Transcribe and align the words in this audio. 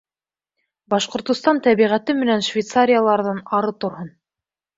—Башҡортостан 0.93 1.59
тәбиғәте 1.67 2.15
менән 2.23 2.41
Швейцарияларҙан 2.49 3.45
ары 3.61 3.71
торһон! 3.85 4.11